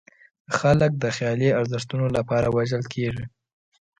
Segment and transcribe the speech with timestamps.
[0.57, 3.25] خلک د خیالي ارزښتونو لپاره وژل کېږي.